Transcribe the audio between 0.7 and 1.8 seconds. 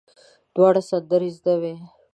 سندرې زده وې.